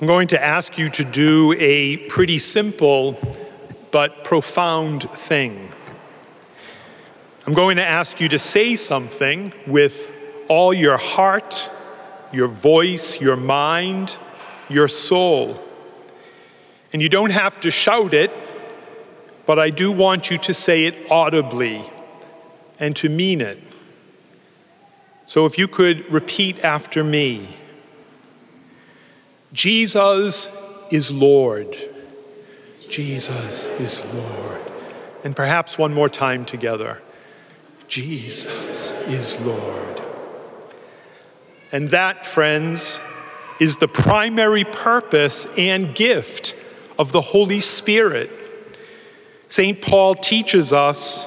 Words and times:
I'm 0.00 0.06
going 0.06 0.28
to 0.28 0.42
ask 0.42 0.78
you 0.78 0.88
to 0.88 1.04
do 1.04 1.54
a 1.58 1.98
pretty 1.98 2.38
simple 2.38 3.20
but 3.90 4.24
profound 4.24 5.10
thing. 5.10 5.68
I'm 7.46 7.52
going 7.52 7.76
to 7.76 7.84
ask 7.84 8.18
you 8.18 8.26
to 8.30 8.38
say 8.38 8.76
something 8.76 9.52
with 9.66 10.10
all 10.48 10.72
your 10.72 10.96
heart, 10.96 11.70
your 12.32 12.48
voice, 12.48 13.20
your 13.20 13.36
mind, 13.36 14.16
your 14.70 14.88
soul. 14.88 15.62
And 16.94 17.02
you 17.02 17.10
don't 17.10 17.32
have 17.32 17.60
to 17.60 17.70
shout 17.70 18.14
it, 18.14 18.30
but 19.44 19.58
I 19.58 19.68
do 19.68 19.92
want 19.92 20.30
you 20.30 20.38
to 20.38 20.54
say 20.54 20.86
it 20.86 20.94
audibly 21.10 21.84
and 22.78 22.96
to 22.96 23.10
mean 23.10 23.42
it. 23.42 23.62
So 25.26 25.44
if 25.44 25.58
you 25.58 25.68
could 25.68 26.10
repeat 26.10 26.58
after 26.60 27.04
me 27.04 27.59
Jesus 29.52 30.50
is 30.90 31.12
Lord. 31.12 31.76
Jesus 32.88 33.66
is 33.80 34.04
Lord. 34.14 34.60
And 35.24 35.34
perhaps 35.36 35.78
one 35.78 35.92
more 35.92 36.08
time 36.08 36.44
together. 36.44 37.02
Jesus 37.88 38.92
is 39.08 39.38
Lord. 39.40 40.02
And 41.72 41.90
that, 41.90 42.24
friends, 42.24 43.00
is 43.60 43.76
the 43.76 43.88
primary 43.88 44.64
purpose 44.64 45.46
and 45.58 45.94
gift 45.94 46.54
of 46.98 47.12
the 47.12 47.20
Holy 47.20 47.60
Spirit. 47.60 48.30
St. 49.48 49.80
Paul 49.80 50.14
teaches 50.14 50.72
us 50.72 51.26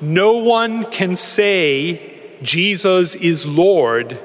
no 0.00 0.38
one 0.38 0.90
can 0.90 1.16
say 1.16 2.20
Jesus 2.42 3.14
is 3.14 3.46
Lord 3.46 4.18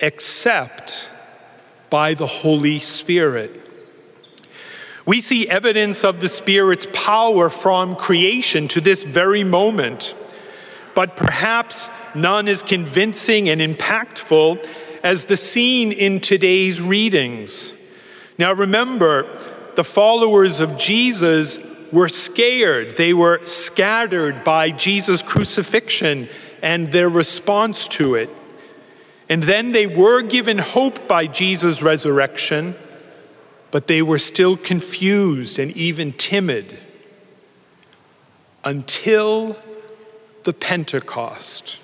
except 0.00 1.10
by 1.90 2.14
the 2.14 2.26
Holy 2.26 2.78
Spirit. 2.78 3.56
We 5.04 5.20
see 5.20 5.48
evidence 5.48 6.04
of 6.04 6.20
the 6.20 6.28
Spirit's 6.28 6.86
power 6.92 7.50
from 7.50 7.96
creation 7.96 8.68
to 8.68 8.80
this 8.80 9.02
very 9.02 9.42
moment, 9.42 10.14
but 10.94 11.16
perhaps 11.16 11.90
none 12.14 12.48
as 12.48 12.62
convincing 12.62 13.48
and 13.48 13.60
impactful 13.60 14.64
as 15.02 15.24
the 15.26 15.36
scene 15.36 15.92
in 15.92 16.20
today's 16.20 16.80
readings. 16.80 17.72
Now 18.38 18.52
remember, 18.52 19.26
the 19.74 19.84
followers 19.84 20.60
of 20.60 20.78
Jesus 20.78 21.58
were 21.92 22.08
scared. 22.08 22.96
They 22.96 23.12
were 23.12 23.44
scattered 23.44 24.44
by 24.44 24.70
Jesus' 24.70 25.22
crucifixion 25.22 26.28
and 26.62 26.92
their 26.92 27.08
response 27.08 27.88
to 27.88 28.14
it. 28.14 28.30
And 29.30 29.44
then 29.44 29.70
they 29.70 29.86
were 29.86 30.22
given 30.22 30.58
hope 30.58 31.06
by 31.06 31.28
Jesus' 31.28 31.80
resurrection, 31.80 32.74
but 33.70 33.86
they 33.86 34.02
were 34.02 34.18
still 34.18 34.56
confused 34.56 35.60
and 35.60 35.70
even 35.76 36.12
timid 36.12 36.76
until 38.64 39.56
the 40.42 40.52
Pentecost, 40.52 41.78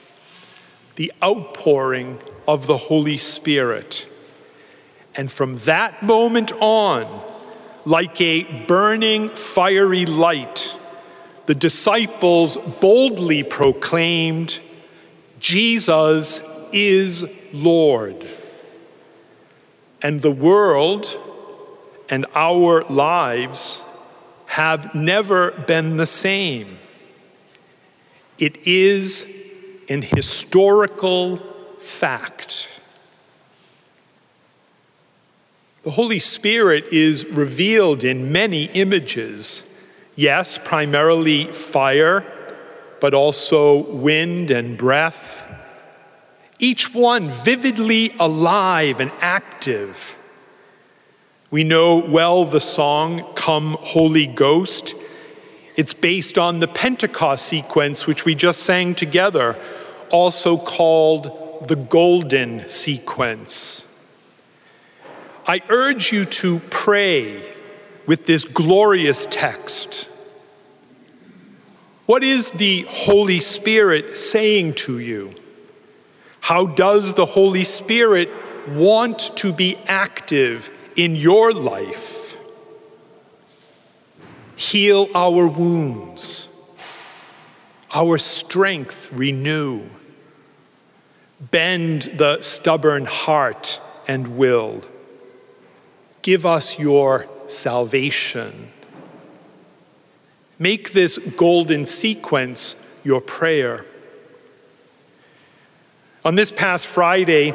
the 0.97 1.13
outpouring 1.23 2.19
of 2.49 2.67
the 2.67 2.77
Holy 2.77 3.17
Spirit. 3.17 4.09
And 5.15 5.31
from 5.31 5.59
that 5.59 6.03
moment 6.03 6.51
on, 6.61 7.23
like 7.85 8.21
a 8.21 8.43
burning 8.67 9.29
fiery 9.29 10.05
light, 10.05 10.77
the 11.47 11.55
disciples 11.55 12.57
boldly 12.57 13.45
proclaimed, 13.45 14.59
Jesus 15.39 16.41
is 16.73 17.25
Lord. 17.53 18.27
And 20.03 20.23
the 20.23 20.31
world 20.31 21.19
and 22.09 22.27
our 22.35 22.85
lives 22.85 23.83
have 24.47 24.95
never 24.95 25.53
been 25.67 25.97
the 25.97 26.07
same. 26.07 26.79
It 28.39 28.67
is 28.67 29.27
an 29.89 30.03
historical 30.03 31.39
fact. 31.79 32.69
The 35.83 35.93
Holy 35.93 36.19
Spirit 36.19 36.87
is 36.93 37.27
revealed 37.27 38.03
in 38.05 38.33
many 38.33 38.65
images. 38.65 39.65
Yes, 40.17 40.59
primarily 40.59 41.53
fire, 41.53 42.25
but 43.01 43.15
also 43.15 43.85
wind 43.93 44.51
and 44.51 44.77
breath 44.77 45.47
each 46.59 46.95
one 46.95 47.29
vividly 47.29 48.15
alive 48.19 49.01
and 49.01 49.13
active. 49.21 50.17
We 51.51 51.65
know 51.65 51.99
well 51.99 52.45
the 52.45 52.61
song, 52.61 53.25
Come 53.35 53.77
Holy 53.81 54.27
Ghost. 54.27 54.95
It's 55.77 55.93
based 55.93 56.39
on 56.39 56.61
the 56.61 56.69
Pentecost 56.69 57.47
sequence, 57.47 58.07
which 58.07 58.25
we 58.25 58.35
just 58.35 58.63
sang 58.63 58.95
together, 58.95 59.57
also 60.11 60.57
called 60.57 61.69
the 61.69 61.77
Golden 61.77 62.69
Sequence. 62.69 63.87
I 65.47 65.63
urge 65.69 66.13
you 66.13 66.25
to 66.25 66.61
pray 66.71 67.43
with 68.07 68.27
this 68.27 68.45
glorious 68.45 69.27
text. 69.31 70.09
What 72.07 72.23
is 72.23 72.53
the 72.53 72.87
Holy 72.89 73.41
Spirit 73.41 74.17
saying 74.17 74.75
to 74.75 74.99
you? 74.99 75.35
How 76.47 76.65
does 76.65 77.15
the 77.15 77.27
Holy 77.27 77.65
Spirit 77.65 78.31
want 78.69 79.37
to 79.39 79.53
be 79.53 79.77
active 79.89 80.71
in 80.95 81.17
your 81.17 81.53
life? 81.53 82.37
Heal 84.55 85.09
our 85.13 85.49
wounds, 85.49 86.49
our 87.93 88.17
strength 88.17 89.11
renew, 89.13 89.87
bend 91.41 92.03
the 92.15 92.41
stubborn 92.43 93.07
heart 93.07 93.81
and 94.07 94.39
will. 94.39 94.83
Give 96.23 96.47
us 96.47 96.79
your 96.79 97.27
salvation. 97.49 98.71
Make 100.61 100.93
this 100.93 101.19
golden 101.19 101.87
sequence 101.87 102.77
your 103.03 103.21
prayer. 103.21 103.85
On 106.27 106.35
this 106.35 106.51
past 106.51 106.89
Friday, 106.89 107.55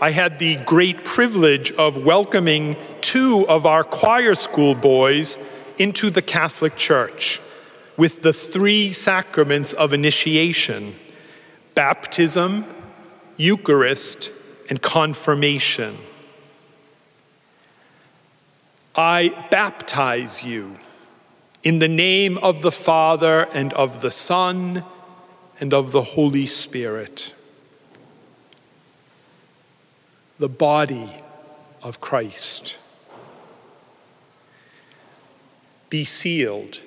I 0.00 0.10
had 0.10 0.40
the 0.40 0.56
great 0.56 1.04
privilege 1.04 1.70
of 1.70 2.04
welcoming 2.04 2.74
two 3.00 3.46
of 3.48 3.64
our 3.64 3.84
choir 3.84 4.34
school 4.34 4.74
boys 4.74 5.38
into 5.78 6.10
the 6.10 6.20
Catholic 6.20 6.74
Church 6.74 7.40
with 7.96 8.22
the 8.22 8.32
three 8.32 8.92
sacraments 8.92 9.72
of 9.72 9.92
initiation 9.92 10.96
baptism, 11.76 12.64
Eucharist, 13.36 14.32
and 14.68 14.82
confirmation. 14.82 15.96
I 18.96 19.46
baptize 19.52 20.42
you 20.42 20.76
in 21.62 21.78
the 21.78 21.86
name 21.86 22.36
of 22.38 22.62
the 22.62 22.72
Father 22.72 23.46
and 23.54 23.72
of 23.74 24.00
the 24.00 24.10
Son 24.10 24.82
and 25.60 25.72
of 25.72 25.92
the 25.92 26.02
Holy 26.02 26.46
Spirit. 26.46 27.32
The 30.38 30.48
body 30.48 31.22
of 31.82 32.00
Christ. 32.00 32.78
Be 35.90 36.04
sealed 36.04 36.80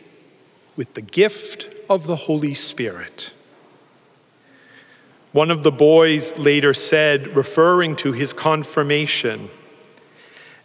with 0.75 0.93
the 0.93 1.01
gift 1.01 1.69
of 1.89 2.07
the 2.07 2.15
Holy 2.15 2.53
Spirit. 2.53 3.33
One 5.31 5.51
of 5.51 5.63
the 5.63 5.71
boys 5.71 6.37
later 6.37 6.73
said, 6.73 7.35
referring 7.35 7.95
to 7.97 8.11
his 8.11 8.33
confirmation, 8.33 9.49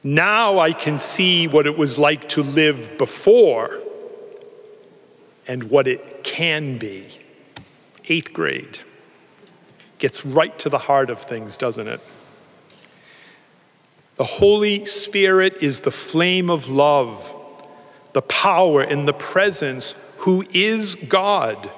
Now 0.03 0.59
I 0.59 0.73
can 0.73 0.99
see 0.99 1.47
what 1.47 1.67
it 1.67 1.77
was 1.77 1.99
like 1.99 2.29
to 2.31 2.43
live 2.43 2.99
before 2.99 3.81
and 5.47 5.65
what 5.65 5.87
it 5.87 6.25
can 6.25 6.79
be. 6.79 7.07
Eighth 8.09 8.33
grade. 8.33 8.81
Gets 9.99 10.27
right 10.27 10.57
to 10.59 10.69
the 10.69 10.79
heart 10.79 11.11
of 11.11 11.23
things, 11.23 11.57
doesn't 11.57 11.89
it? 11.89 12.01
The 14.17 14.25
Holy 14.25 14.85
Spirit 14.87 15.59
is 15.61 15.81
the 15.81 15.91
flame 15.91 16.51
of 16.51 16.69
love, 16.69 17.35
the 18.13 18.23
power 18.23 18.83
and 18.83 19.07
the 19.07 19.13
presence 19.13 19.95
who 20.19 20.45
is 20.53 20.95
God, 20.95 21.71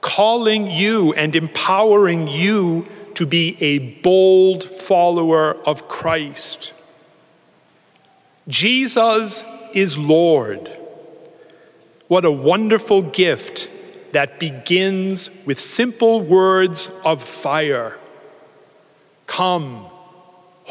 calling 0.00 0.70
you 0.70 1.12
and 1.14 1.34
empowering 1.34 2.28
you 2.28 2.86
to 3.14 3.26
be 3.26 3.56
a 3.60 3.78
bold 3.78 4.64
follower 4.64 5.56
of 5.66 5.88
Christ. 5.88 6.72
Jesus 8.48 9.44
is 9.74 9.98
Lord. 9.98 10.70
What 12.08 12.24
a 12.24 12.30
wonderful 12.30 13.02
gift 13.02 13.70
that 14.12 14.38
begins 14.38 15.30
with 15.44 15.58
simple 15.58 16.20
words 16.20 16.90
of 17.04 17.22
fire. 17.22 17.98
Come, 19.26 19.86